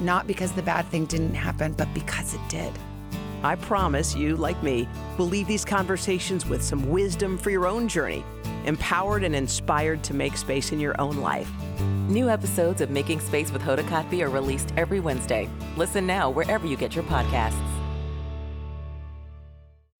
[0.00, 2.72] not because the bad thing didn't happen, but because it did.
[3.42, 7.88] I promise you, like me, will leave these conversations with some wisdom for your own
[7.88, 8.24] journey,
[8.64, 11.50] empowered and inspired to make space in your own life.
[12.08, 15.48] New episodes of Making Space with Hoda Kotb are released every Wednesday.
[15.76, 17.62] Listen now wherever you get your podcasts.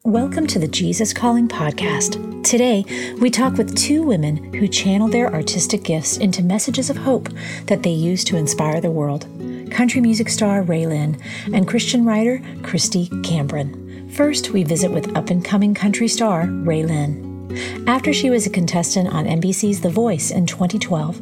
[0.05, 2.43] Welcome to the Jesus Calling podcast.
[2.43, 2.85] Today,
[3.21, 7.29] we talk with two women who channel their artistic gifts into messages of hope
[7.67, 9.27] that they use to inspire the world
[9.71, 11.21] country music star RaeLynn
[11.53, 14.13] and Christian writer Kristy Cambron.
[14.13, 17.87] First, we visit with up and coming country star RaeLynn.
[17.87, 21.17] After she was a contestant on NBC's The Voice in 2012,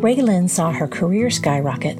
[0.00, 1.98] RaeLynn saw her career skyrocket.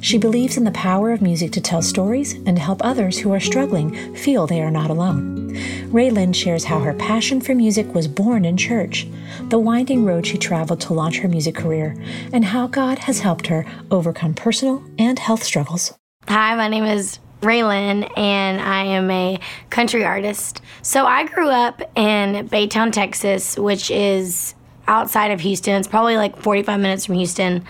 [0.00, 3.32] She believes in the power of music to tell stories and to help others who
[3.32, 5.43] are struggling feel they are not alone.
[5.54, 9.06] RaeLynn shares how her passion for music was born in church,
[9.48, 11.96] the winding road she traveled to launch her music career,
[12.32, 15.94] and how God has helped her overcome personal and health struggles.
[16.26, 19.38] Hi, my name is RaeLynn, and I am a
[19.70, 20.60] country artist.
[20.82, 24.54] So I grew up in Baytown, Texas, which is
[24.88, 25.74] outside of Houston.
[25.76, 27.64] It's probably like 45 minutes from Houston.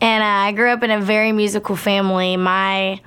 [0.00, 2.36] And uh, I grew up in a very musical family.
[2.36, 3.00] My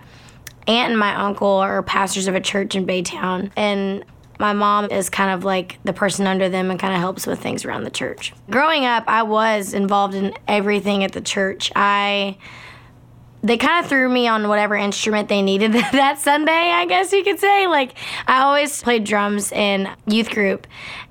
[0.70, 3.52] aunt and my uncle are pastors of a church in Baytown.
[3.56, 4.06] And
[4.40, 7.40] my mom is kind of like the person under them and kind of helps with
[7.40, 8.34] things around the church.
[8.50, 11.72] Growing up, I was involved in everything at the church.
[11.76, 12.38] I
[13.42, 17.24] they kind of threw me on whatever instrument they needed that Sunday, I guess you
[17.24, 17.68] could say.
[17.68, 17.94] Like,
[18.28, 20.68] I always played drums in youth group,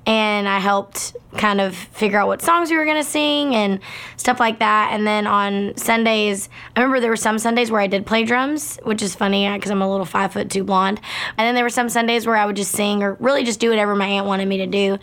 [0.07, 3.81] and I helped kind of figure out what songs we were going to sing and
[4.17, 4.91] stuff like that.
[4.93, 8.79] And then on Sundays, I remember there were some Sundays where I did play drums,
[8.83, 11.01] which is funny because I'm a little five foot two blonde.
[11.37, 13.71] And then there were some Sundays where I would just sing or really just do
[13.71, 14.99] whatever my aunt wanted me to do.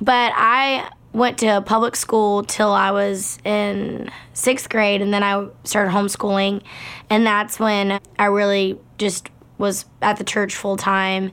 [0.00, 5.48] But I went to public school till I was in sixth grade, and then I
[5.64, 6.62] started homeschooling,
[7.10, 11.32] and that's when I really just was at the church full time,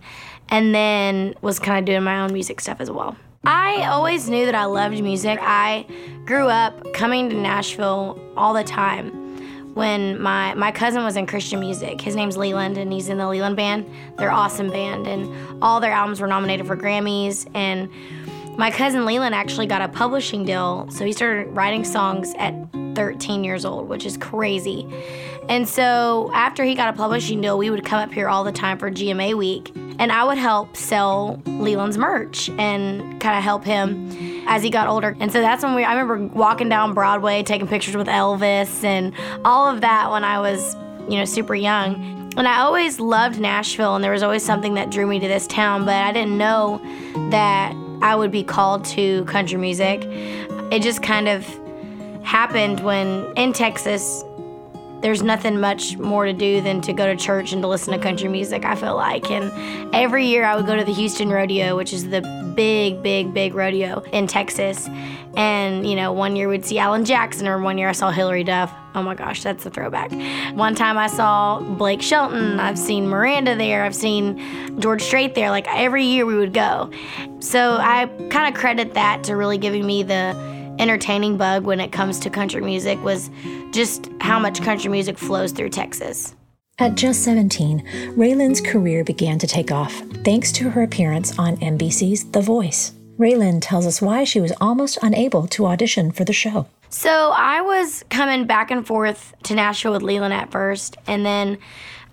[0.49, 3.15] and then was kind of doing my own music stuff as well.
[3.43, 5.37] I always knew that I loved music.
[5.41, 5.85] I
[6.25, 9.23] grew up coming to Nashville all the time.
[9.75, 13.27] When my, my cousin was in Christian music, his name's Leland, and he's in the
[13.27, 13.85] Leland Band.
[14.17, 17.45] They're awesome band, and all their albums were nominated for Grammys.
[17.53, 17.89] And
[18.57, 22.53] my cousin Leland actually got a publishing deal, so he started writing songs at
[22.95, 24.87] 13 years old, which is crazy.
[25.49, 28.51] And so after he got a publishing deal, we would come up here all the
[28.51, 33.63] time for GMA week, and I would help sell Leland's merch and kind of help
[33.63, 34.09] him
[34.47, 35.15] as he got older.
[35.19, 39.13] And so that's when we I remember walking down Broadway taking pictures with Elvis and
[39.43, 40.75] all of that when I was,
[41.09, 42.23] you know, super young.
[42.37, 45.47] And I always loved Nashville, and there was always something that drew me to this
[45.47, 46.81] town, but I didn't know
[47.29, 47.73] that
[48.05, 50.03] I would be called to country music.
[50.71, 51.43] It just kind of
[52.23, 54.23] happened when in Texas,
[55.01, 57.99] there's nothing much more to do than to go to church and to listen to
[57.99, 59.31] country music, I feel like.
[59.31, 59.51] And
[59.95, 62.21] every year I would go to the Houston Rodeo, which is the
[62.55, 64.87] big, big, big rodeo in Texas.
[65.35, 68.43] And, you know, one year we'd see Alan Jackson, or one year I saw Hilary
[68.43, 68.71] Duff.
[68.95, 70.11] Oh my gosh, that's a throwback.
[70.55, 72.61] One time I saw Blake Shelton.
[72.61, 73.83] I've seen Miranda there.
[73.83, 75.49] I've seen George Strait there.
[75.49, 76.89] Like every year we would go.
[77.39, 80.33] So I kind of credit that to really giving me the
[80.79, 83.29] entertaining bug when it comes to country music was
[83.71, 86.33] just how much country music flows through Texas.
[86.79, 89.93] At just 17, RaeLynn's career began to take off
[90.25, 92.93] thanks to her appearance on NBC's The Voice.
[93.17, 96.67] RaeLynn tells us why she was almost unable to audition for the show.
[96.89, 101.57] So I was coming back and forth to Nashville with Leland at first, and then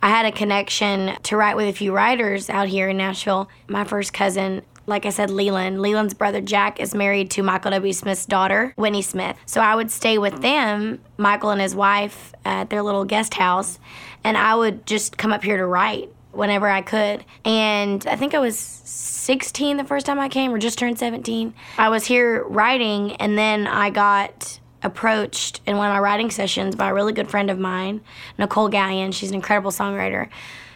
[0.02, 3.48] I had a connection to write with a few writers out here in Nashville.
[3.68, 5.80] My first cousin like I said, Leland.
[5.80, 7.92] Leland's brother Jack is married to Michael W.
[7.92, 9.36] Smith's daughter, Whitney Smith.
[9.46, 13.78] So I would stay with them, Michael and his wife, at their little guest house,
[14.24, 17.24] and I would just come up here to write whenever I could.
[17.44, 21.54] And I think I was 16 the first time I came, or just turned 17.
[21.78, 26.76] I was here writing, and then I got approached in one of my writing sessions
[26.76, 28.00] by a really good friend of mine,
[28.38, 29.12] Nicolle Galyon.
[29.14, 30.28] She's an incredible songwriter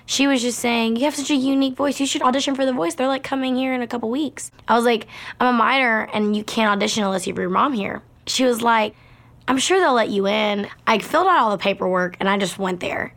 [0.07, 1.99] she was just saying, You have such a unique voice.
[2.01, 2.95] You should audition for The Voice.
[2.95, 4.53] They're like coming here in a couple weeks.
[4.69, 5.09] I was like,
[5.41, 8.03] I'm a minor and you can't audition unless you have your mom here.
[8.27, 8.95] She was like,
[9.49, 10.69] I'm sure they'll let you in.
[10.87, 13.15] I filled out all the paperwork and I just went there.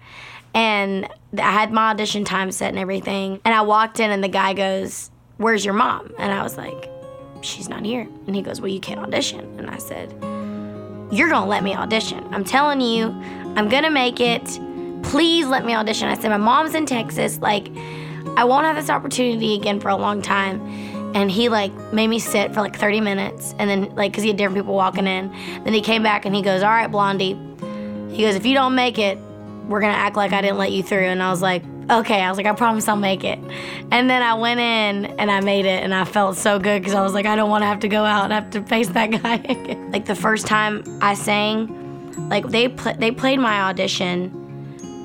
[0.54, 1.08] And
[1.38, 3.40] I had my audition time set and everything.
[3.46, 6.12] And I walked in, and the guy goes, Where's your mom?
[6.18, 6.90] And I was like,
[7.42, 8.08] She's not here.
[8.26, 9.60] And he goes, Well, you can't audition.
[9.60, 10.12] And I said,
[11.12, 12.28] You're to let me audition.
[12.32, 13.08] I'm telling you,
[13.56, 14.60] I'm to make it.
[15.04, 16.08] Please let me audition.
[16.08, 17.40] I said, My mom's in Texas.
[17.40, 17.70] Like,
[18.38, 20.62] I won't have this opportunity again for a long time.
[21.16, 24.30] And he like made me sit for like 30 minutes, and then like, cause he
[24.30, 25.32] had different people walking in.
[25.64, 27.36] Then he came back and he goes, "All right, Blondie."
[28.12, 29.18] He goes, "If you don't make it,
[29.68, 32.30] we're gonna act like I didn't let you through." And I was like, "Okay." I
[32.30, 33.40] was like, "I promise I'll make it."
[33.92, 36.94] And then I went in and I made it, and I felt so good because
[36.94, 38.90] I was like, "I don't want to have to go out and have to face
[38.90, 43.62] that guy." again." like the first time I sang, like they pl- they played my
[43.62, 44.32] audition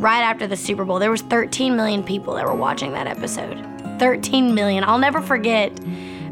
[0.01, 0.99] right after the Super Bowl.
[0.99, 3.65] There was 13 million people that were watching that episode.
[3.99, 4.85] 13 million.
[4.85, 5.73] I'll never forget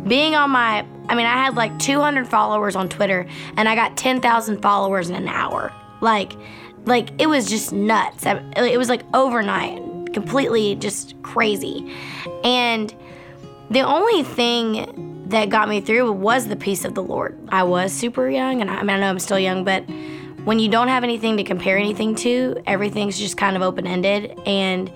[0.06, 3.26] being on my I mean, I had like 200 followers on Twitter
[3.56, 5.72] and I got 10,000 followers in an hour.
[6.00, 6.32] Like
[6.84, 8.24] like it was just nuts.
[8.26, 9.80] It was like overnight,
[10.12, 11.92] completely just crazy.
[12.44, 12.94] And
[13.70, 17.38] the only thing that got me through was the peace of the Lord.
[17.48, 19.84] I was super young and I, I mean I know I'm still young, but
[20.44, 24.38] when you don't have anything to compare anything to, everything's just kind of open ended.
[24.44, 24.92] And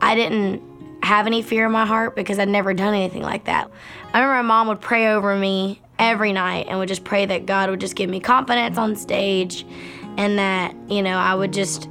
[0.00, 0.62] I didn't
[1.02, 3.70] have any fear in my heart because I'd never done anything like that.
[4.12, 7.46] I remember my mom would pray over me every night and would just pray that
[7.46, 9.66] God would just give me confidence on stage
[10.16, 11.88] and that, you know, I would just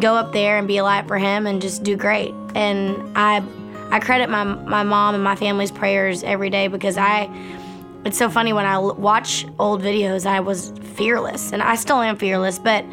[0.00, 2.34] go up there and be a light for him and just do great.
[2.54, 3.42] And I
[3.90, 7.30] I credit my my mom and my family's prayers every day because I
[8.04, 12.16] it's so funny when I watch old videos, I was fearless, and I still am
[12.16, 12.58] fearless.
[12.58, 12.84] But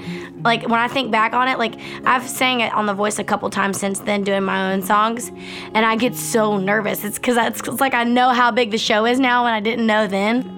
[0.42, 3.24] like when I think back on it, like I've sang it on The Voice a
[3.24, 5.30] couple times since then, doing my own songs,
[5.74, 7.04] and I get so nervous.
[7.04, 9.60] It's because it's, it's like I know how big the show is now, and I
[9.60, 10.52] didn't know then.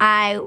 [0.00, 0.40] I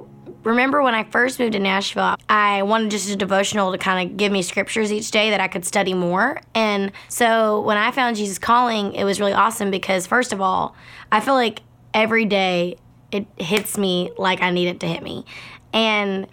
[0.45, 4.15] remember when I first moved to Nashville, I wanted just a devotional to kind of
[4.15, 6.39] give me scriptures each day that I could study more.
[6.53, 10.75] And so when I found Jesus Calling, it was really awesome because, first of all,
[11.12, 11.62] I feel like
[11.94, 12.77] every day
[13.12, 15.25] it hits me like I need it to hit me.
[15.74, 16.27] And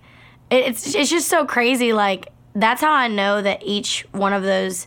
[0.50, 1.92] it's, it's just so crazy.
[1.92, 4.86] Like, that's how I know that each one of those,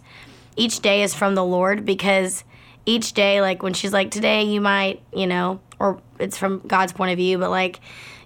[0.56, 2.44] each day is from the Lord because
[2.86, 6.94] each day, like when she's like, today you might, you know, or it's from God's
[6.94, 7.80] point of view, but like,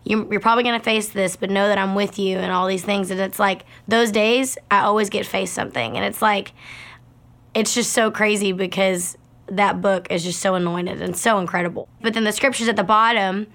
[0.10, 2.66] you, are probably going to face this, but know that I'm with you and all
[2.66, 3.12] these things.
[3.12, 5.96] And it's like those days, I always get faced something.
[5.96, 6.52] And it's like,
[7.54, 11.88] it's just so crazy because that book is just so anointed and so incredible.
[12.02, 13.46] But then the scriptures at the bottom,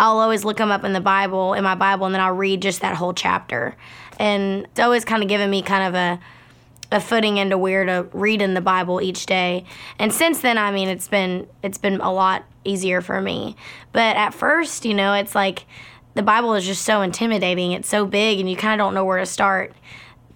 [0.00, 2.60] I'll always look them up in the Bible, in my Bible, and then I'll read
[2.60, 3.76] just that whole chapter.
[4.18, 6.20] And it's always kind of given me kind of a
[6.92, 9.64] a footing into where to read in the Bible each day.
[10.00, 13.54] And since then, I mean, it's been it's been a lot easier for me.
[13.92, 15.66] But at first, you know, it's like
[16.14, 17.72] the Bible is just so intimidating.
[17.72, 19.74] It's so big, and you kind of don't know where to start.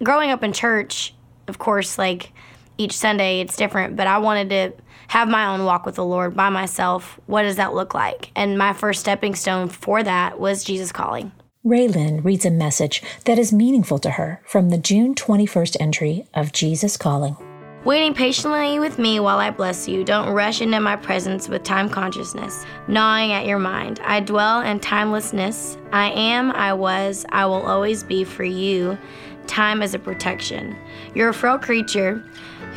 [0.03, 1.13] Growing up in church,
[1.47, 2.31] of course, like
[2.77, 3.95] each Sunday, it's different.
[3.95, 7.19] But I wanted to have my own walk with the Lord by myself.
[7.27, 8.31] What does that look like?
[8.35, 11.31] And my first stepping stone for that was Jesus calling.
[11.65, 16.51] RaeLynn reads a message that is meaningful to her from the June 21st entry of
[16.51, 17.37] Jesus Calling.
[17.85, 20.03] Waiting patiently with me while I bless you.
[20.03, 23.99] Don't rush into my presence with time consciousness, gnawing at your mind.
[24.03, 25.77] I dwell in timelessness.
[25.91, 28.97] I am, I was, I will always be for you.
[29.45, 30.75] Time is a protection.
[31.13, 32.23] You're a frail creature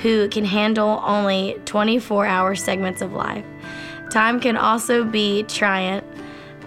[0.03, 3.47] who can handle only 24 hour segments of life.
[4.11, 6.05] Time can also be triumph,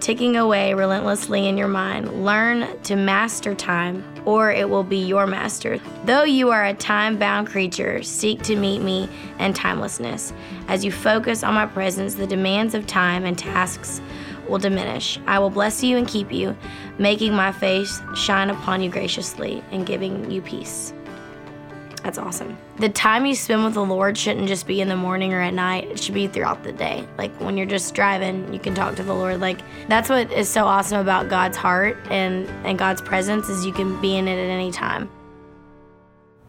[0.02, 2.24] ticking away relentlessly in your mind.
[2.24, 5.78] Learn to master time, or it will be your master.
[6.04, 10.32] Though you are a time bound creature, seek to meet me in timelessness.
[10.66, 14.00] As you focus on my presence, the demands of time and tasks
[14.48, 15.20] will diminish.
[15.28, 16.56] I will bless you and keep you,
[16.98, 20.92] making my face shine upon you graciously and giving you peace.
[22.02, 22.58] That's awesome.
[22.78, 25.54] The time you spend with the Lord shouldn't just be in the morning or at
[25.54, 25.84] night.
[25.84, 27.06] It should be throughout the day.
[27.16, 29.40] Like when you're just driving, you can talk to the Lord.
[29.40, 33.72] Like that's what is so awesome about God's heart and and God's presence is you
[33.72, 35.08] can be in it at any time.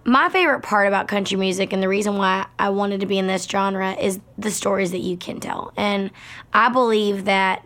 [0.06, 3.28] My favorite part about country music and the reason why I wanted to be in
[3.28, 5.72] this genre is the stories that you can tell.
[5.78, 6.12] And
[6.52, 7.66] I believe that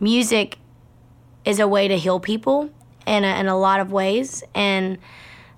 [0.00, 0.58] music
[1.44, 2.70] is a way to heal people
[3.06, 4.96] in a, in a lot of ways and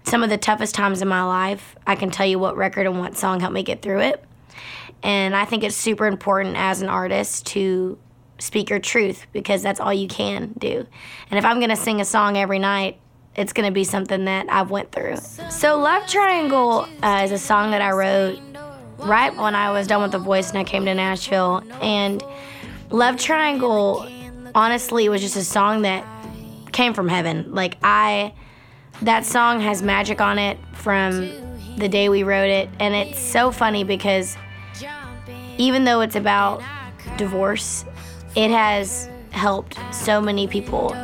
[0.07, 2.99] some of the toughest times in my life, I can tell you what record and
[2.99, 4.25] what song helped me get through it.
[5.03, 7.99] And I think it's super important as an artist to
[8.39, 10.87] speak your truth because that's all you can do.
[11.31, 12.99] And if I'm going to sing a song every night,
[13.35, 15.17] it's going to be something that I've went through.
[15.51, 18.39] So Love Triangle uh, is a song that I wrote
[18.99, 21.63] right when I was done with The Voice and I came to Nashville.
[21.83, 22.23] And
[22.91, 24.09] Love Triangle,
[24.55, 26.07] honestly, was just a song that
[26.73, 27.53] came from heaven.
[27.53, 28.33] Like I
[29.03, 31.31] that song has magic on it from
[31.77, 32.69] the day we wrote it.
[32.81, 34.37] And it's so funny because
[35.59, 36.63] even though it's about
[37.17, 37.85] divorce,
[38.35, 40.95] it has helped so many people.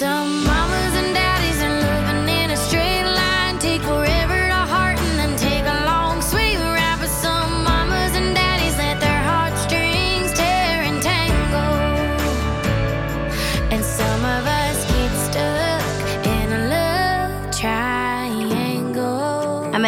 [0.00, 3.58] Mamas and daddies are living in a straight line.
[3.58, 4.23] Take forever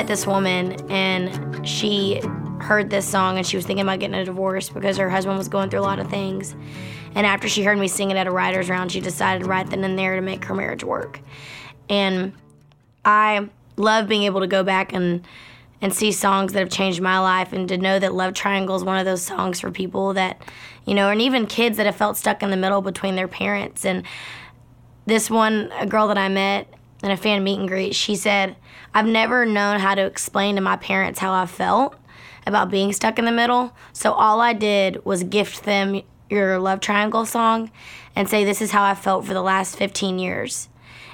[0.06, 2.20] met this woman and she
[2.60, 5.48] heard this song and she was thinking about getting a divorce because her husband was
[5.48, 6.54] going through a lot of things.
[7.16, 9.82] And after she heard me sing it at a writer's round, she decided right then
[9.82, 11.20] and there to make her marriage work.
[11.88, 12.34] And
[13.04, 15.26] I love being able to go back and
[15.82, 18.84] and see songs that have changed my life and to know that Love Triangle is
[18.84, 20.40] one of those songs for people that,
[20.86, 23.84] you know, and even kids that have felt stuck in the middle between their parents.
[23.84, 24.04] And
[25.04, 26.72] this one, a girl that I met
[27.06, 28.56] in a fan meet and greet, she said,
[28.92, 31.96] I've never known how to explain to my parents how I felt
[32.46, 33.72] about being stuck in the middle.
[33.92, 37.70] So all I did was gift them your love triangle song
[38.14, 40.68] and say, This is how I felt for the last 15 years.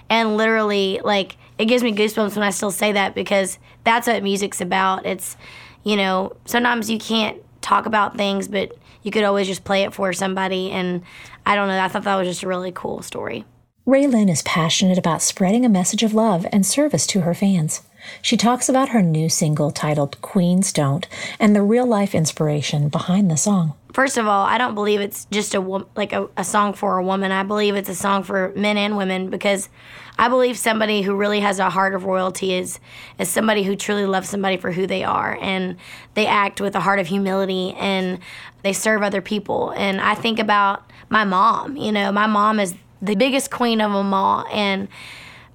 [0.09, 4.23] And literally, like, it gives me goosebumps when I still say that because that's what
[4.23, 5.07] music's about.
[5.07, 5.37] It's,
[5.85, 9.95] you know, sometimes you can't talk about things, but you could always just play it
[9.95, 10.71] for somebody.
[10.71, 11.03] And
[11.47, 13.45] I don't know, I thought that was just a really cool story.
[13.85, 17.83] RaeLynn is passionate about spreading a message of love and service to her fans.
[18.21, 21.09] She talks about her new single titled Queens Don't
[21.41, 23.75] and the real life inspiration behind the song.
[23.93, 25.61] First of all, I don't believe it's just a
[25.97, 27.33] like a, a song for a woman.
[27.33, 29.69] I believe it's a song for men and women because
[30.17, 32.79] I believe somebody who really has a heart of royalty is
[33.19, 35.77] is somebody who truly loves somebody for who they are and
[36.15, 38.21] they act with a heart of humility and
[38.62, 39.71] they serve other people.
[39.71, 41.77] And I think about my mom.
[41.77, 44.47] You know, my mom is the biggest queen of them all.
[44.50, 44.88] And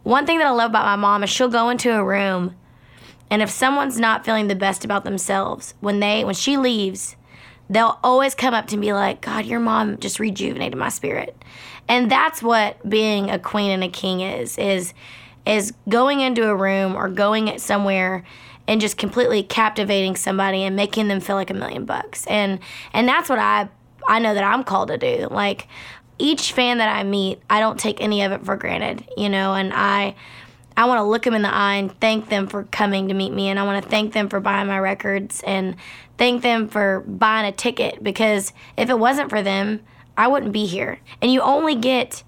[0.04, 2.56] one thing that I love about my mom is she'll go into a room
[3.30, 7.16] and if someone's not feeling the best about themselves, when they when she leaves,
[7.70, 11.36] they'll always come up to me like, God, your mom just rejuvenated my spirit.
[11.90, 14.94] And that's what being a queen and a king is, is
[15.46, 18.26] is going into a room or going somewhere
[18.68, 22.26] and just completely captivating somebody and making them feel like a million bucks.
[22.28, 22.60] And
[22.94, 23.68] and that's what I
[24.08, 25.28] I know that I'm called to do.
[25.30, 25.68] Like
[26.20, 29.54] each fan that I meet, I don't take any of it for granted, you know,
[29.54, 30.16] and I
[30.78, 33.34] I want to look them in the eye and thank them for coming to meet
[33.34, 35.76] me, and I want to thank them for buying my records and
[36.20, 39.82] thank them for buying a ticket because if it wasn't for them,
[40.16, 41.00] I wouldn't be here.
[41.20, 42.24] And you only get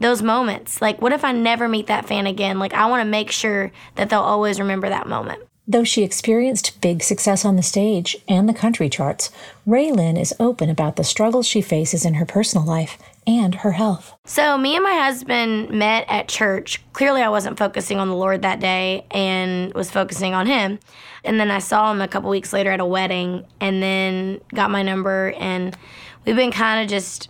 [0.00, 0.82] those moments.
[0.82, 2.58] Like, what if I never meet that fan again?
[2.58, 5.42] Like, I want to make sure that they'll always remember that moment.
[5.68, 9.30] Though she experienced big success on the stage and the country charts,
[9.66, 14.16] RaeLynn is open about the struggles she faces in her personal life and her health.
[14.24, 16.80] So, me and my husband met at church.
[16.92, 20.78] Clearly, I wasn't focusing on the Lord that day and was focusing on him.
[21.24, 24.70] And then I saw him a couple weeks later at a wedding and then got
[24.70, 25.32] my number.
[25.38, 25.76] And
[26.24, 27.28] we've been kind of just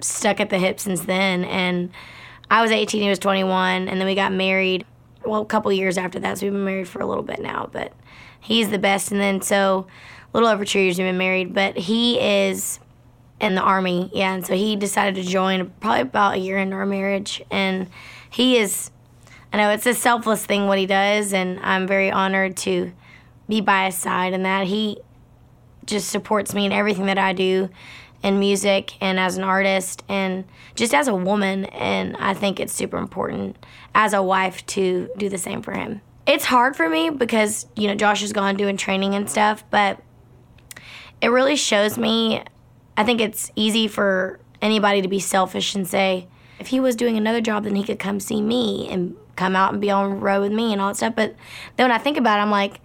[0.00, 1.44] stuck at the hip since then.
[1.44, 1.90] And
[2.50, 4.84] I was 18, he was 21, and then we got married.
[5.24, 7.68] Well, a couple years after that, so we've been married for a little bit now.
[7.72, 7.92] But
[8.38, 9.10] he's the best.
[9.10, 9.86] And then so,
[10.32, 11.54] a little over two years we've been married.
[11.54, 12.78] But he is
[13.40, 14.34] in the army, yeah.
[14.34, 17.42] And so he decided to join probably about a year into our marriage.
[17.50, 17.88] And
[18.30, 18.90] he is,
[19.52, 22.92] I know it's a selfless thing what he does, and I'm very honored to
[23.48, 24.98] be by his side and that he
[25.84, 27.68] just supports me in everything that I do
[28.22, 32.72] in music and as an artist and just as a woman and I think it's
[32.72, 33.56] super important
[33.94, 36.00] as a wife to do the same for him.
[36.26, 40.02] It's hard for me because, you know, Josh is gone doing training and stuff, but
[41.20, 42.42] it really shows me
[42.96, 47.16] I think it's easy for anybody to be selfish and say, if he was doing
[47.16, 50.16] another job, then he could come see me and come out and be on the
[50.16, 51.14] road with me and all that stuff.
[51.14, 51.36] But
[51.76, 52.80] then when I think about it, I'm like,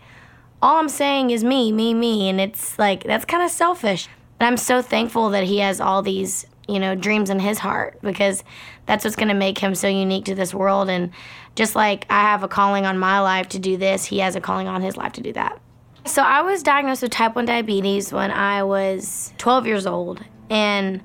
[0.61, 2.29] all I'm saying is me, me, me.
[2.29, 4.07] And it's like, that's kind of selfish.
[4.37, 7.99] But I'm so thankful that he has all these, you know, dreams in his heart
[8.01, 8.43] because
[8.85, 10.89] that's what's going to make him so unique to this world.
[10.89, 11.11] And
[11.55, 14.41] just like I have a calling on my life to do this, he has a
[14.41, 15.61] calling on his life to do that.
[16.05, 20.23] So I was diagnosed with type 1 diabetes when I was 12 years old.
[20.49, 21.01] And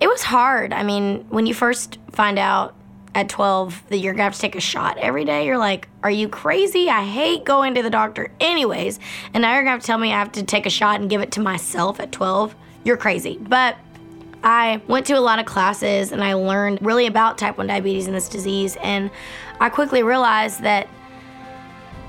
[0.00, 0.72] it was hard.
[0.72, 2.74] I mean, when you first find out
[3.14, 6.10] at 12 that you're gonna have to take a shot every day, you're like, are
[6.10, 6.88] you crazy?
[6.88, 8.98] I hate going to the doctor anyways.
[9.32, 11.10] And now you're gonna have to tell me I have to take a shot and
[11.10, 12.54] give it to myself at 12.
[12.84, 13.38] You're crazy.
[13.40, 13.76] But
[14.42, 18.06] I went to a lot of classes and I learned really about type 1 diabetes
[18.06, 18.76] and this disease.
[18.82, 19.10] And
[19.60, 20.88] I quickly realized that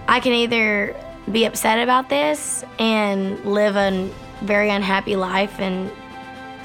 [0.07, 0.95] I can either
[1.31, 4.09] be upset about this and live a
[4.41, 5.91] very unhappy life and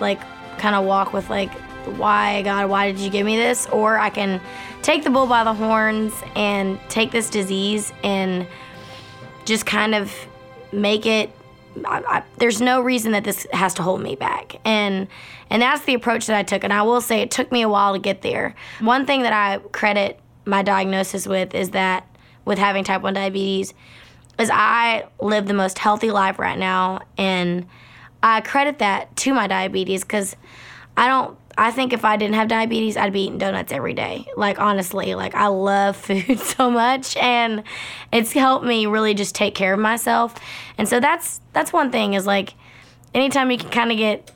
[0.01, 0.21] like
[0.59, 1.53] kind of walk with like
[1.97, 3.67] why, God, why did you give me this?
[3.69, 4.41] Or I can
[4.83, 8.47] take the bull by the horns and take this disease and
[9.45, 10.13] just kind of
[10.73, 11.31] make it.
[11.85, 15.07] I, I, there's no reason that this has to hold me back, and
[15.51, 16.65] and that's the approach that I took.
[16.65, 18.55] And I will say it took me a while to get there.
[18.81, 22.07] One thing that I credit my diagnosis with is that
[22.45, 23.75] with having type 1 diabetes
[24.41, 27.67] is I live the most healthy life right now and
[28.23, 30.37] I credit that to my diabetes cuz
[30.97, 34.27] I don't I think if I didn't have diabetes, I'd be eating donuts every day.
[34.35, 37.65] Like honestly, like I love food so much and
[38.13, 40.35] it's helped me really just take care of myself.
[40.79, 42.55] And so that's that's one thing is like
[43.15, 44.31] anytime you can kind of get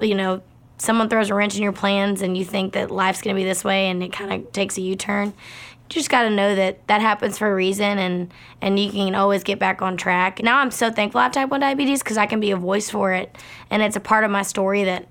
[0.00, 0.42] you know
[0.78, 3.64] someone throws a wrench in your plans and you think that life's to be this
[3.64, 5.34] way and it kind of takes a U-turn, you
[5.88, 9.42] just got to know that that happens for a reason and and you can always
[9.42, 10.42] get back on track.
[10.42, 12.90] Now I'm so thankful I have type 1 diabetes cuz I can be a voice
[12.90, 13.36] for it
[13.70, 15.06] and it's a part of my story that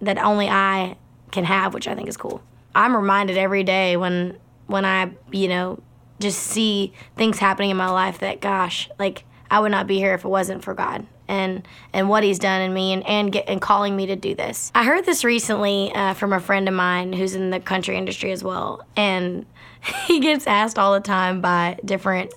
[0.00, 0.96] that only I
[1.30, 2.42] can have, which I think is cool.
[2.74, 4.36] I'm reminded every day when
[4.66, 5.80] when I, you know,
[6.20, 10.14] just see things happening in my life that gosh, like I would not be here
[10.14, 13.48] if it wasn't for God and and what He's done in me and and, get,
[13.48, 14.70] and calling me to do this.
[14.74, 18.32] I heard this recently uh, from a friend of mine who's in the country industry
[18.32, 19.46] as well, and
[20.06, 22.32] he gets asked all the time by different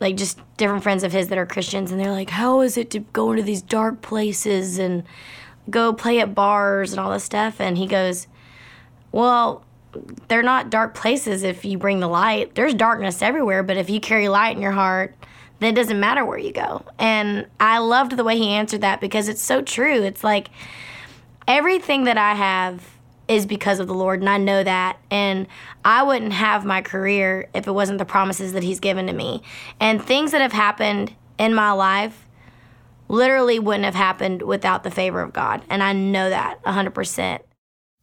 [0.00, 2.90] like just different friends of his that are Christians, and they're like, "How is it
[2.90, 5.04] to go into these dark places and
[5.70, 8.26] go play at bars and all this stuff?" And he goes,
[9.12, 9.64] "Well."
[10.26, 12.56] They're not dark places if you bring the light.
[12.56, 15.14] There's darkness everywhere, but if you carry light in your heart,
[15.60, 16.84] then it doesn't matter where you go.
[16.98, 20.02] And I loved the way he answered that because it's so true.
[20.02, 20.50] It's like
[21.46, 22.82] everything that I have
[23.28, 24.98] is because of the Lord, and I know that.
[25.10, 25.46] And
[25.84, 29.42] I wouldn't have my career if it wasn't the promises that He's given to me.
[29.80, 32.26] And things that have happened in my life
[33.08, 35.62] literally wouldn't have happened without the favor of God.
[35.68, 37.40] And I know that 100%.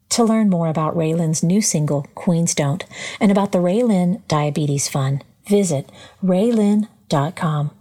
[0.09, 2.83] To learn more about RaeLynn's new single, Queens Don't,
[3.19, 5.89] and about the RaeLynn Diabetes Fund, visit
[6.23, 7.71] raelynn.com.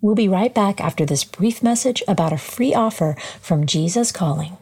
[0.00, 4.56] We'll be right back after this brief message about a free offer from Jesus Calling.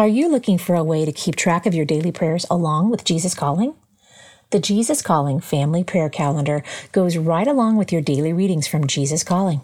[0.00, 3.04] Are you looking for a way to keep track of your daily prayers along with
[3.04, 3.74] Jesus Calling?
[4.48, 9.22] The Jesus Calling Family Prayer Calendar goes right along with your daily readings from Jesus
[9.22, 9.60] Calling.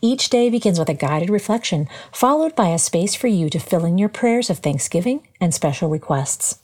[0.00, 3.84] Each day begins with a guided reflection, followed by a space for you to fill
[3.84, 6.58] in your prayers of thanksgiving and special requests.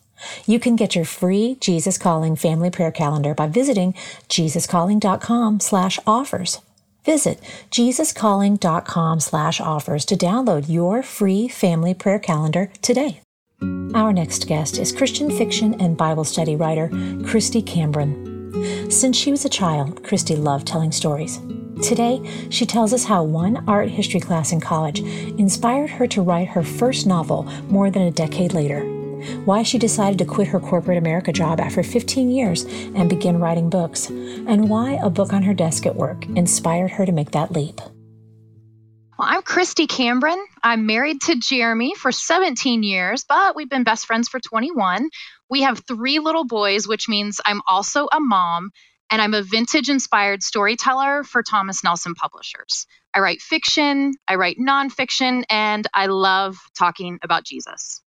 [0.44, 3.94] You can get your free Jesus Calling Family Prayer Calendar by visiting
[4.28, 6.60] jesuscalling.com slash offers.
[7.06, 7.40] Visit
[7.70, 13.20] jesuscalling.com slash offers to download your free family prayer calendar today.
[13.94, 18.92] Our next guest is Christian fiction and Bible study writer Kristy Cambron.
[18.92, 21.40] Since she was a child, Kristy loved telling stories.
[21.82, 25.00] Today, she tells us how one art history class in college
[25.38, 28.82] inspired her to write her first novel more than a decade later,
[29.44, 33.70] why she decided to quit her corporate America job after 15 years and begin writing
[33.70, 37.52] books, and why a book on her desk at work inspired her to make that
[37.52, 37.80] leap.
[39.18, 40.42] Well, I'm Kristy Cambron.
[40.62, 45.08] I'm married to Jeremy for 17 years, but we've been best friends for 21.
[45.48, 48.70] We have three little boys, which means I'm also a mom,
[49.10, 52.86] and I'm a vintage inspired storyteller for Thomas Nelson Publishers.
[53.14, 58.02] I write fiction, I write nonfiction, and I love talking about Jesus.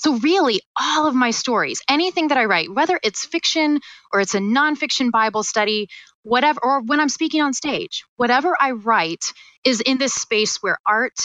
[0.00, 3.80] So, really, all of my stories, anything that I write, whether it's fiction
[4.12, 5.88] or it's a nonfiction Bible study,
[6.24, 9.34] whatever, or when I'm speaking on stage, whatever I write
[9.64, 11.18] is in this space where art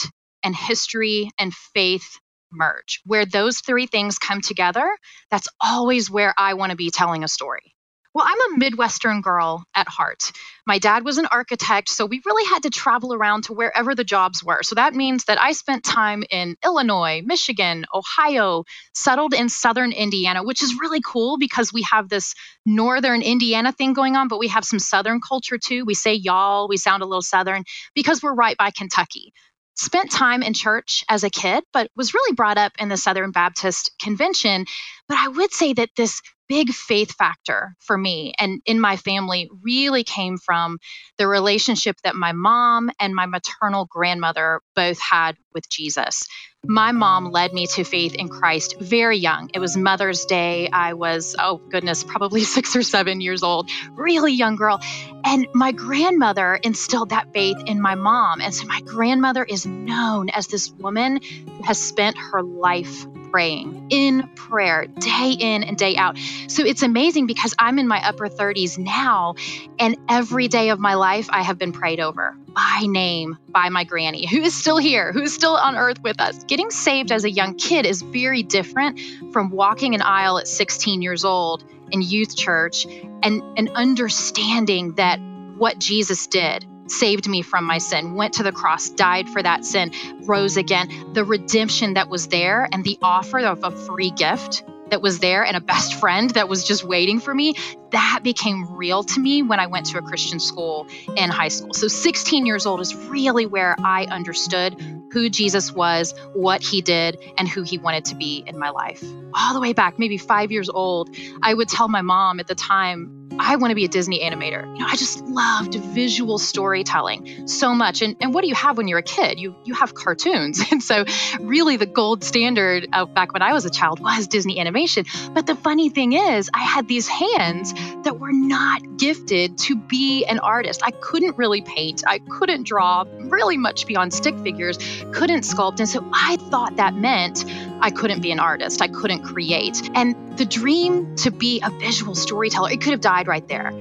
[0.44, 2.18] and history and faith
[2.52, 4.88] merge, where those three things come together.
[5.30, 7.75] That's always where I want to be telling a story.
[8.16, 10.32] Well, I'm a Midwestern girl at heart.
[10.66, 14.04] My dad was an architect, so we really had to travel around to wherever the
[14.04, 14.62] jobs were.
[14.62, 20.42] So that means that I spent time in Illinois, Michigan, Ohio, settled in southern Indiana,
[20.42, 24.48] which is really cool because we have this northern Indiana thing going on, but we
[24.48, 25.84] have some southern culture too.
[25.84, 29.34] We say y'all, we sound a little southern because we're right by Kentucky
[29.78, 33.30] spent time in church as a kid, but was really brought up in the Southern
[33.30, 34.64] Baptist Convention.
[35.06, 39.48] But I would say that this big faith factor for me and in my family
[39.62, 40.78] really came from
[41.18, 46.26] the relationship that my mom and my maternal grandmother both had with Jesus.
[46.68, 49.50] My mom led me to faith in Christ very young.
[49.54, 50.68] It was Mother's Day.
[50.68, 54.80] I was, oh goodness, probably six or seven years old, really young girl.
[55.24, 58.40] And my grandmother instilled that faith in my mom.
[58.40, 63.88] And so my grandmother is known as this woman who has spent her life praying
[63.90, 66.18] in prayer day in and day out.
[66.48, 69.34] So it's amazing because I'm in my upper 30s now,
[69.78, 73.84] and every day of my life I have been prayed over by name by my
[73.84, 76.44] granny, who is still here, who is still on earth with us.
[76.44, 78.98] Getting saved as a young kid is very different
[79.32, 82.86] from walking an aisle at 16 years old in youth church
[83.22, 85.20] and, and understanding that
[85.56, 89.64] what Jesus did saved me from my sin, went to the cross, died for that
[89.64, 91.12] sin, rose again.
[91.12, 95.44] The redemption that was there and the offer of a free gift that was there
[95.44, 97.54] and a best friend that was just waiting for me,
[97.92, 101.72] that became real to me when I went to a Christian school in high school.
[101.74, 104.80] So 16 years old is really where I understood
[105.12, 109.02] who Jesus was, what he did, and who he wanted to be in my life.
[109.34, 112.54] All the way back, maybe five years old, I would tell my mom at the
[112.54, 114.66] time, I want to be a Disney animator.
[114.66, 118.02] You know, I just loved visual storytelling so much.
[118.02, 119.38] And, and what do you have when you're a kid?
[119.38, 120.62] You you have cartoons.
[120.76, 121.04] And so
[121.40, 125.06] really the gold standard of back when I was a child was Disney animation.
[125.32, 130.24] But the funny thing is, I had these hands that were not gifted to be
[130.24, 130.80] an artist.
[130.84, 132.02] I couldn't really paint.
[132.06, 134.78] I couldn't draw really much beyond stick figures,
[135.12, 135.80] couldn't sculpt.
[135.80, 137.44] And so I thought that meant
[137.80, 138.82] I couldn't be an artist.
[138.82, 139.90] I couldn't create.
[139.94, 143.72] And the dream to be a visual storyteller, it could have died right there.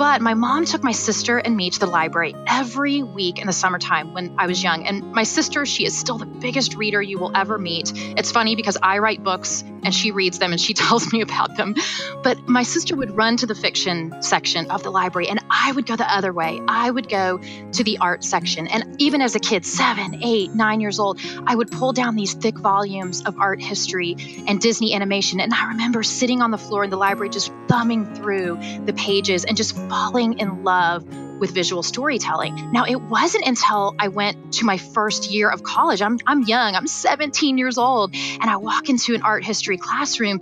[0.00, 3.52] But my mom took my sister and me to the library every week in the
[3.52, 4.86] summertime when I was young.
[4.86, 7.92] And my sister, she is still the biggest reader you will ever meet.
[8.16, 11.54] It's funny because I write books and she reads them and she tells me about
[11.58, 11.74] them.
[12.22, 15.86] But my sister would run to the fiction section of the library and I would
[15.86, 16.60] go the other way.
[16.66, 17.38] I would go
[17.72, 18.68] to the art section.
[18.68, 22.34] And even as a kid, seven, eight, nine years old, I would pull down these
[22.34, 25.40] thick volumes of art history and Disney animation.
[25.40, 29.44] And I remember sitting on the floor in the library just thumbing through the pages
[29.44, 31.04] and just falling in love
[31.40, 32.70] with visual storytelling.
[32.70, 36.76] Now, it wasn't until I went to my first year of college, I'm, I'm young,
[36.76, 40.40] I'm 17 years old, and I walk into an art history classroom,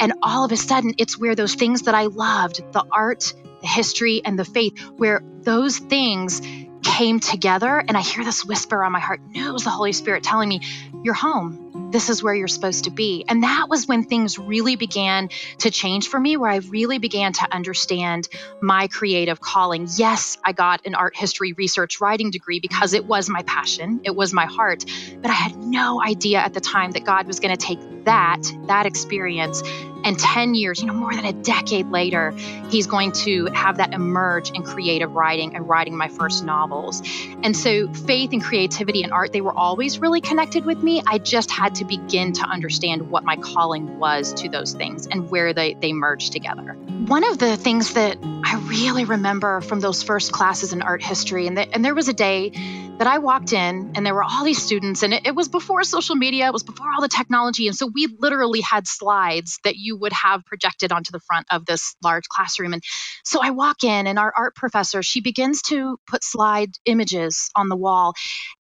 [0.00, 3.68] and all of a sudden, it's where those things that I loved the art, the
[3.68, 6.42] history, and the faith where those things
[6.82, 7.82] came together.
[7.86, 10.48] And I hear this whisper on my heart no, it was the Holy Spirit telling
[10.48, 10.60] me,
[11.02, 13.24] You're home this is where you're supposed to be.
[13.28, 17.32] And that was when things really began to change for me, where I really began
[17.34, 18.28] to understand
[18.60, 19.88] my creative calling.
[19.96, 24.14] Yes, I got an art history research writing degree because it was my passion, it
[24.14, 24.84] was my heart,
[25.20, 28.42] but I had no idea at the time that God was going to take that,
[28.66, 29.62] that experience,
[30.04, 32.32] and 10 years, you know, more than a decade later,
[32.68, 37.02] he's going to have that emerge in creative writing and writing my first novels.
[37.42, 41.02] And so faith and creativity and art, they were always really connected with me.
[41.06, 45.30] I just had to begin to understand what my calling was to those things and
[45.30, 46.74] where they, they merged together.
[47.06, 51.46] One of the things that I really remember from those first classes in art history,
[51.46, 52.52] and, the, and there was a day
[53.00, 55.82] that I walked in and there were all these students, and it, it was before
[55.84, 57.66] social media, it was before all the technology.
[57.66, 61.64] And so we literally had slides that you would have projected onto the front of
[61.64, 62.74] this large classroom.
[62.74, 62.82] And
[63.24, 67.70] so I walk in, and our art professor, she begins to put slide images on
[67.70, 68.12] the wall.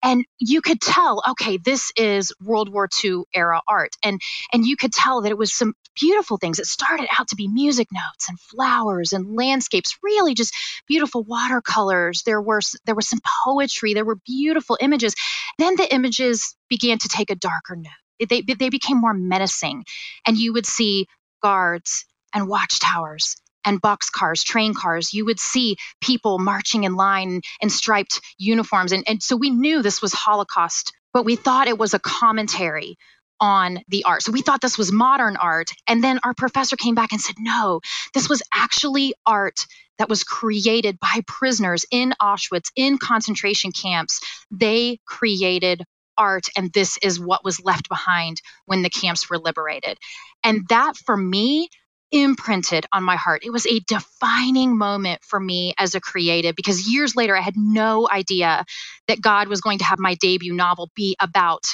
[0.04, 3.96] And you could tell, okay, this is World War II era art.
[4.04, 4.22] And,
[4.54, 6.60] and you could tell that it was some beautiful things.
[6.60, 10.54] It started out to be music notes and flowers and landscapes, really just
[10.88, 12.22] beautiful watercolors.
[12.24, 13.94] There were there was some poetry.
[13.94, 15.16] There were beautiful images.
[15.58, 18.30] Then the images began to take a darker note.
[18.30, 19.86] They, they became more menacing.
[20.26, 21.08] And you would see
[21.42, 25.14] guards and watchtowers and boxcars, train cars.
[25.14, 28.92] You would see people marching in line in striped uniforms.
[28.92, 32.98] And, and so we knew this was Holocaust, but we thought it was a commentary
[33.40, 34.24] on the art.
[34.24, 35.72] So we thought this was modern art.
[35.88, 37.82] And then our professor came back and said, no,
[38.14, 39.66] this was actually art
[39.98, 44.22] that was created by prisoners in Auschwitz, in concentration camps.
[44.52, 45.84] They created
[46.18, 49.98] art, and this is what was left behind when the camps were liberated.
[50.44, 51.70] And that for me,
[52.12, 53.44] imprinted on my heart.
[53.44, 57.58] It was a defining moment for me as a creative because years later I had
[57.58, 58.66] no idea
[59.08, 61.66] that God was going to have my debut novel be about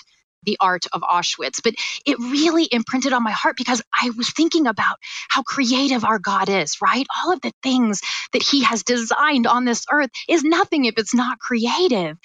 [0.45, 1.61] the art of Auschwitz.
[1.63, 1.75] But
[2.05, 4.97] it really imprinted on my heart because I was thinking about
[5.29, 7.07] how creative our God is, right?
[7.23, 8.01] All of the things
[8.33, 12.17] that He has designed on this earth is nothing if it's not creative.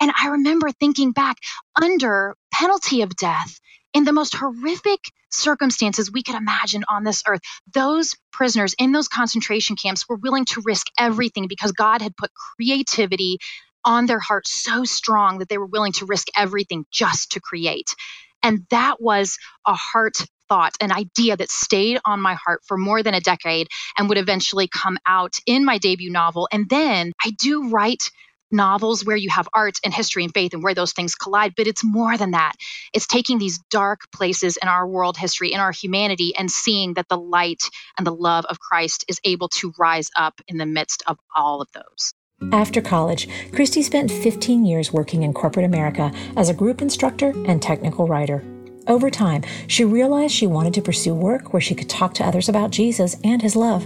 [0.00, 1.38] And I remember thinking back
[1.80, 3.60] under penalty of death,
[3.94, 5.00] in the most horrific
[5.30, 7.40] circumstances we could imagine on this earth,
[7.74, 12.30] those prisoners in those concentration camps were willing to risk everything because God had put
[12.56, 13.38] creativity
[13.88, 17.94] on their heart so strong that they were willing to risk everything just to create.
[18.42, 20.18] And that was a heart
[20.50, 24.18] thought, an idea that stayed on my heart for more than a decade and would
[24.18, 26.48] eventually come out in my debut novel.
[26.52, 28.10] And then I do write
[28.50, 31.66] novels where you have art and history and faith and where those things collide, but
[31.66, 32.56] it's more than that.
[32.92, 37.08] It's taking these dark places in our world history, in our humanity, and seeing that
[37.08, 37.62] the light
[37.96, 41.62] and the love of Christ is able to rise up in the midst of all
[41.62, 42.14] of those.
[42.52, 47.60] After college, Kristy spent 15 years working in corporate America as a group instructor and
[47.60, 48.42] technical writer.
[48.86, 52.48] Over time, she realized she wanted to pursue work where she could talk to others
[52.48, 53.82] about Jesus and his love.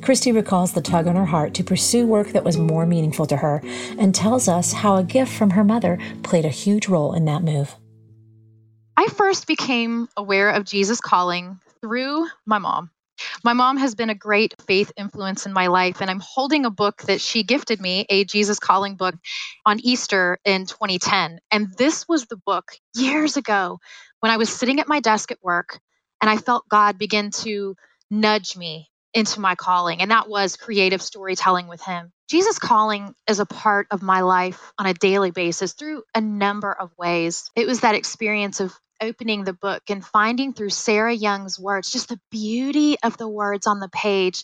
[0.00, 3.36] Kristy recalls the tug on her heart to pursue work that was more meaningful to
[3.38, 3.62] her
[3.98, 7.42] and tells us how a gift from her mother played a huge role in that
[7.42, 7.76] move.
[8.96, 12.90] I first became aware of Jesus calling through my mom.
[13.44, 16.70] My mom has been a great faith influence in my life, and I'm holding a
[16.70, 19.14] book that she gifted me, a Jesus Calling book,
[19.66, 21.40] on Easter in 2010.
[21.50, 23.80] And this was the book years ago
[24.20, 25.80] when I was sitting at my desk at work
[26.20, 27.76] and I felt God begin to
[28.10, 32.12] nudge me into my calling, and that was creative storytelling with Him.
[32.28, 36.72] Jesus Calling is a part of my life on a daily basis through a number
[36.72, 37.50] of ways.
[37.54, 42.08] It was that experience of opening the book and finding through Sarah Young's words, just
[42.08, 44.42] the beauty of the words on the page,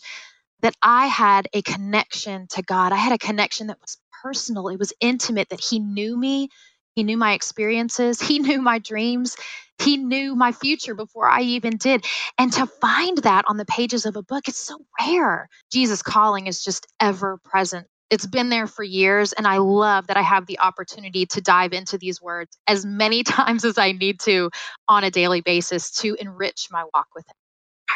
[0.61, 2.93] that I had a connection to God.
[2.93, 6.49] I had a connection that was personal, it was intimate, that He knew me,
[6.95, 9.35] He knew my experiences, He knew my dreams,
[9.79, 12.05] He knew my future before I even did.
[12.37, 15.49] And to find that on the pages of a book, it's so rare.
[15.71, 20.17] Jesus calling is just ever present it's been there for years, and I love that
[20.17, 24.19] I have the opportunity to dive into these words as many times as I need
[24.21, 24.51] to
[24.87, 27.42] on a daily basis to enrich my walk with Him.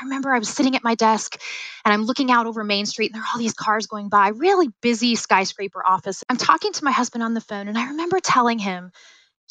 [0.01, 1.39] I remember I was sitting at my desk
[1.85, 4.29] and I'm looking out over Main Street, and there are all these cars going by,
[4.29, 6.23] really busy skyscraper office.
[6.29, 8.91] I'm talking to my husband on the phone, and I remember telling him,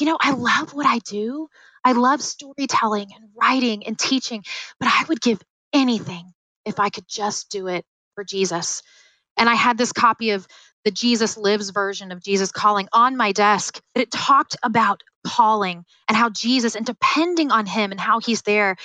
[0.00, 1.48] You know, I love what I do.
[1.85, 4.44] I love storytelling and writing and teaching,
[4.80, 5.40] but I would give
[5.72, 6.32] anything
[6.64, 8.82] if I could just do it for Jesus.
[9.38, 10.48] And I had this copy of
[10.85, 13.80] the Jesus Lives version of Jesus Calling on my desk.
[13.96, 18.76] It talked about calling and how Jesus and depending on him and how he's there.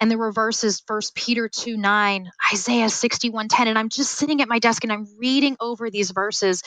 [0.00, 3.68] And the were verses, First Peter 2 9, Isaiah 61 10.
[3.68, 6.62] And I'm just sitting at my desk and I'm reading over these verses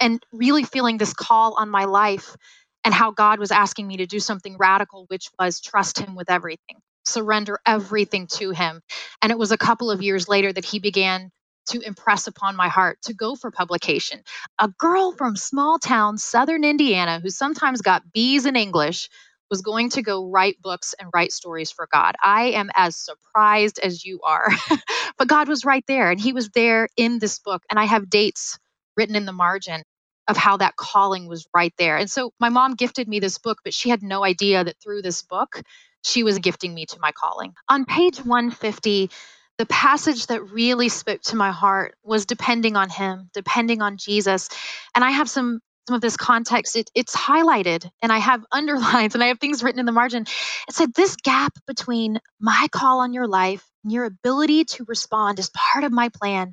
[0.00, 2.36] and really feeling this call on my life
[2.84, 6.30] and how God was asking me to do something radical, which was trust him with
[6.30, 8.82] everything, surrender everything to him.
[9.22, 11.30] And it was a couple of years later that he began
[11.68, 14.20] to impress upon my heart to go for publication.
[14.60, 19.08] A girl from small town southern Indiana who sometimes got B's in English
[19.50, 22.16] was going to go write books and write stories for God.
[22.22, 24.48] I am as surprised as you are.
[25.18, 28.10] but God was right there and he was there in this book and I have
[28.10, 28.58] dates
[28.96, 29.82] written in the margin
[30.28, 31.96] of how that calling was right there.
[31.96, 35.02] And so my mom gifted me this book, but she had no idea that through
[35.02, 35.62] this book
[36.02, 37.54] she was gifting me to my calling.
[37.68, 39.10] On page 150
[39.58, 44.48] the passage that really spoke to my heart was depending on him depending on jesus
[44.94, 49.14] and i have some some of this context it, it's highlighted and i have underlines
[49.14, 50.22] and i have things written in the margin
[50.68, 55.38] it said this gap between my call on your life and your ability to respond
[55.38, 56.52] is part of my plan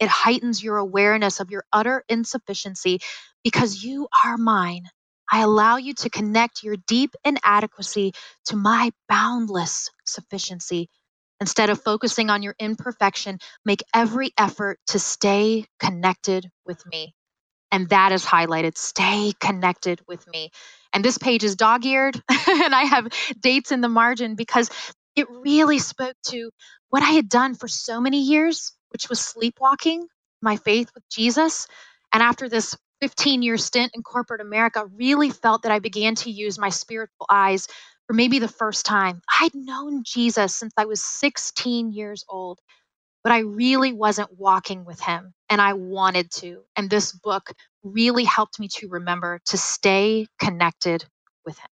[0.00, 3.00] it heightens your awareness of your utter insufficiency
[3.44, 4.84] because you are mine
[5.32, 8.12] I allow you to connect your deep inadequacy
[8.46, 10.88] to my boundless sufficiency.
[11.40, 17.14] Instead of focusing on your imperfection, make every effort to stay connected with me.
[17.72, 20.50] And that is highlighted stay connected with me.
[20.92, 22.16] And this page is dog eared,
[22.48, 23.08] and I have
[23.40, 24.70] dates in the margin because
[25.16, 26.50] it really spoke to
[26.88, 30.06] what I had done for so many years, which was sleepwalking
[30.42, 31.66] my faith with Jesus.
[32.12, 36.30] And after this 15 year stint in corporate America, really felt that I began to
[36.30, 37.68] use my spiritual eyes
[38.06, 39.20] for maybe the first time.
[39.40, 42.58] I'd known Jesus since I was 16 years old,
[43.22, 46.62] but I really wasn't walking with him and I wanted to.
[46.76, 47.52] And this book
[47.82, 51.04] really helped me to remember to stay connected
[51.44, 51.68] with him.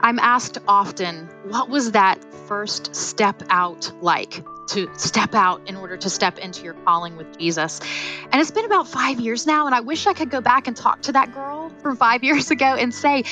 [0.00, 4.44] I'm asked often, what was that first step out like?
[4.68, 7.80] To step out in order to step into your calling with Jesus.
[8.30, 10.76] And it's been about five years now, and I wish I could go back and
[10.76, 13.24] talk to that girl from five years ago and say,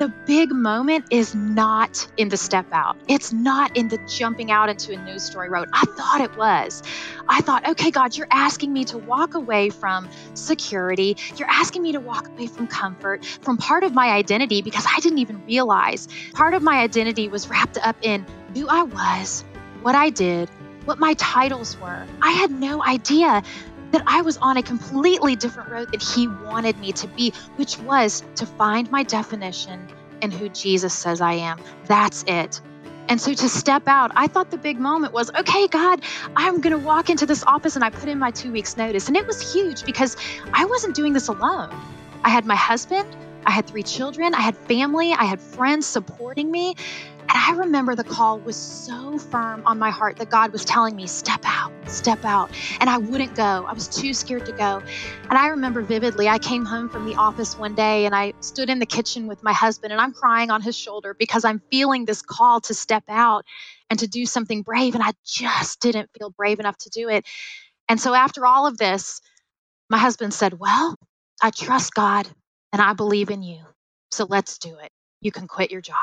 [0.00, 2.96] the big moment is not in the step out.
[3.06, 5.68] It's not in the jumping out into a news story road.
[5.74, 6.82] I thought it was.
[7.28, 11.18] I thought, okay, God, you're asking me to walk away from security.
[11.36, 15.00] You're asking me to walk away from comfort, from part of my identity, because I
[15.00, 19.44] didn't even realize part of my identity was wrapped up in who I was,
[19.82, 20.48] what I did,
[20.86, 22.06] what my titles were.
[22.22, 23.42] I had no idea
[23.90, 27.78] that I was on a completely different road than He wanted me to be, which
[27.78, 29.88] was to find my definition
[30.20, 31.58] in who Jesus says I am.
[31.86, 32.60] That's it.
[33.08, 36.00] And so to step out, I thought the big moment was okay, God,
[36.36, 39.08] I'm going to walk into this office and I put in my two weeks' notice.
[39.08, 40.16] And it was huge because
[40.52, 41.70] I wasn't doing this alone.
[42.22, 43.08] I had my husband,
[43.44, 46.76] I had three children, I had family, I had friends supporting me.
[47.32, 50.96] And I remember the call was so firm on my heart that God was telling
[50.96, 52.50] me, step out, step out.
[52.80, 53.64] And I wouldn't go.
[53.68, 54.82] I was too scared to go.
[55.28, 58.68] And I remember vividly, I came home from the office one day and I stood
[58.68, 62.04] in the kitchen with my husband and I'm crying on his shoulder because I'm feeling
[62.04, 63.44] this call to step out
[63.90, 64.96] and to do something brave.
[64.96, 67.24] And I just didn't feel brave enough to do it.
[67.88, 69.20] And so after all of this,
[69.88, 70.96] my husband said, Well,
[71.40, 72.26] I trust God
[72.72, 73.62] and I believe in you.
[74.10, 74.90] So let's do it.
[75.20, 75.96] You can quit your job.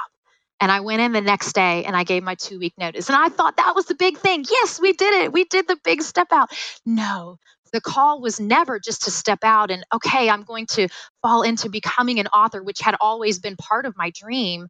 [0.59, 3.09] And I went in the next day and I gave my two week notice.
[3.09, 4.45] And I thought that was the big thing.
[4.49, 5.33] Yes, we did it.
[5.33, 6.51] We did the big step out.
[6.85, 7.37] No,
[7.73, 10.87] the call was never just to step out and, okay, I'm going to
[11.21, 14.67] fall into becoming an author, which had always been part of my dream.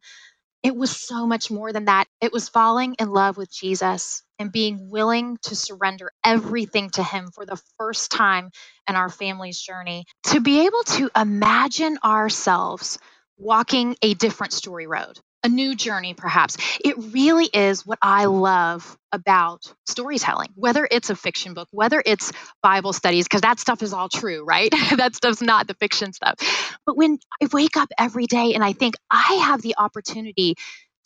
[0.62, 2.06] It was so much more than that.
[2.20, 7.30] It was falling in love with Jesus and being willing to surrender everything to Him
[7.32, 8.50] for the first time
[8.88, 10.04] in our family's journey.
[10.24, 12.98] To be able to imagine ourselves
[13.38, 15.18] walking a different story road,
[15.48, 16.58] a new journey, perhaps.
[16.84, 22.32] It really is what I love about storytelling, whether it's a fiction book, whether it's
[22.62, 24.70] Bible studies, because that stuff is all true, right?
[24.96, 26.78] that stuff's not the fiction stuff.
[26.86, 30.56] But when I wake up every day and I think I have the opportunity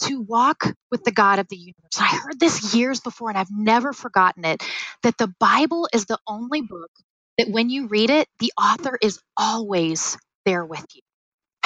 [0.04, 2.00] to walk with the God of the universe.
[2.00, 4.62] I heard this years before and I've never forgotten it
[5.04, 6.90] that the Bible is the only book
[7.38, 11.02] that when you read it, the author is always there with you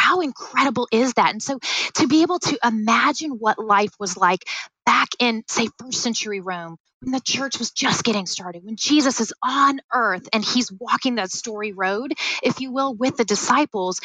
[0.06, 1.32] how incredible is that?
[1.32, 1.58] And so
[1.94, 4.44] to be able to imagine what life was like
[4.84, 9.20] back in, say, first century Rome, when the church was just getting started, when Jesus
[9.20, 14.00] is on earth and he's walking that story road, if you will, with the disciples,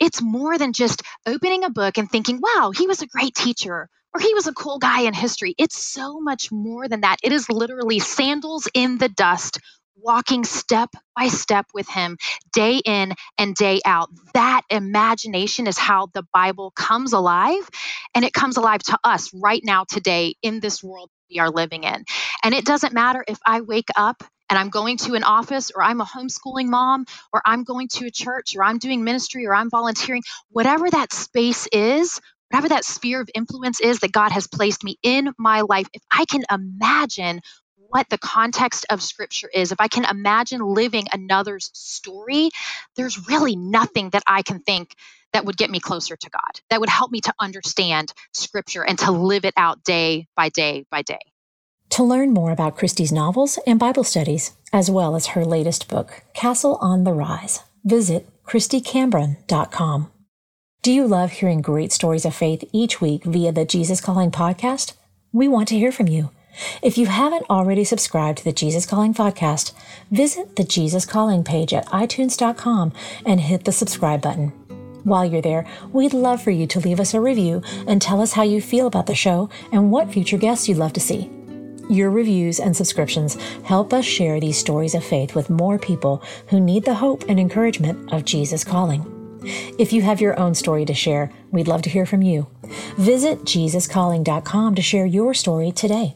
[0.00, 3.88] it's more than just opening a book and thinking, wow, he was a great teacher
[4.12, 5.54] or he was a cool guy in history.
[5.56, 7.18] It's so much more than that.
[7.22, 9.58] It is literally sandals in the dust,
[9.96, 12.18] walking step by step with him
[12.52, 14.10] day in and day out.
[14.34, 17.68] That imagination is how the Bible comes alive,
[18.14, 21.84] and it comes alive to us right now, today, in this world we are living
[21.84, 22.04] in.
[22.44, 25.82] And it doesn't matter if I wake up and I'm going to an office or
[25.82, 29.54] I'm a homeschooling mom or I'm going to a church or I'm doing ministry or
[29.54, 34.46] I'm volunteering, whatever that space is, whatever that sphere of influence is that God has
[34.48, 37.40] placed me in my life, if I can imagine
[37.94, 42.50] what the context of scripture is, if I can imagine living another's story,
[42.96, 44.96] there's really nothing that I can think
[45.32, 48.98] that would get me closer to God, that would help me to understand scripture and
[48.98, 51.20] to live it out day by day by day.
[51.90, 56.24] To learn more about Kristy's novels and Bible studies, as well as her latest book,
[56.34, 60.10] Castle on the Rise, visit KristyCambron.com.
[60.82, 64.94] Do you love hearing great stories of faith each week via the Jesus Calling podcast?
[65.32, 66.30] We want to hear from you.
[66.82, 69.72] If you haven't already subscribed to the Jesus Calling podcast,
[70.10, 72.92] visit the Jesus Calling page at itunes.com
[73.24, 74.48] and hit the subscribe button.
[75.04, 78.32] While you're there, we'd love for you to leave us a review and tell us
[78.32, 81.30] how you feel about the show and what future guests you'd love to see.
[81.90, 86.58] Your reviews and subscriptions help us share these stories of faith with more people who
[86.58, 89.10] need the hope and encouragement of Jesus calling.
[89.78, 92.46] If you have your own story to share, we'd love to hear from you.
[92.96, 96.14] Visit JesusCalling.com to share your story today.